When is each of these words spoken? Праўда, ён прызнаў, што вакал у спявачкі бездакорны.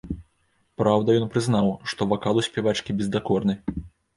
Праўда, 0.81 1.17
ён 1.21 1.27
прызнаў, 1.35 1.69
што 1.93 2.09
вакал 2.15 2.41
у 2.43 2.45
спявачкі 2.49 2.99
бездакорны. 3.03 3.61